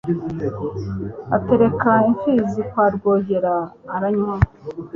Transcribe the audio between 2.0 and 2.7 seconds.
imfizi